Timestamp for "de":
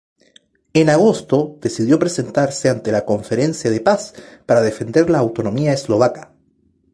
3.69-3.81